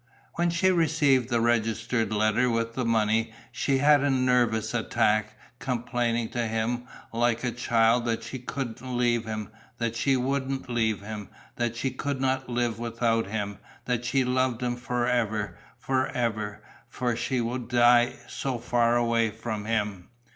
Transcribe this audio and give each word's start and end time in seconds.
When 0.33 0.49
she 0.49 0.71
received 0.71 1.29
the 1.29 1.39
registered 1.41 2.11
letter 2.11 2.49
with 2.49 2.73
the 2.73 2.85
money, 2.85 3.33
she 3.51 3.77
had 3.77 4.03
a 4.03 4.09
nervous 4.09 4.73
attack, 4.73 5.37
complaining 5.59 6.29
to 6.29 6.47
him 6.47 6.87
like 7.13 7.43
a 7.43 7.51
child 7.51 8.05
that 8.05 8.23
she 8.23 8.39
couldn't 8.39 8.81
leave 8.81 9.25
him, 9.25 9.51
that 9.77 9.95
she 9.95 10.17
wouldn't 10.17 10.67
leave 10.71 11.01
him, 11.01 11.29
that 11.57 11.75
she 11.75 11.91
could 11.91 12.19
not 12.19 12.49
live 12.49 12.79
without 12.79 13.27
him, 13.27 13.59
that 13.85 14.03
she 14.03 14.25
loved 14.25 14.63
him 14.63 14.75
for 14.75 15.05
ever, 15.05 15.59
for 15.77 16.07
ever, 16.07 16.63
that 16.99 17.17
she 17.19 17.39
would 17.39 17.69
die, 17.69 18.13
so 18.27 18.57
far 18.57 18.95
away 18.97 19.29
from 19.29 19.65
him. 19.65 20.09